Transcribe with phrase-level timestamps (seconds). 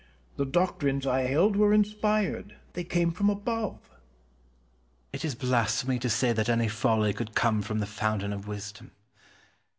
[0.35, 3.77] The doctrines I held were inspired; they came from above.
[3.87, 3.97] Cortez.
[5.13, 8.89] It is blasphemy to say that any folly could come from the Fountain of Wisdom.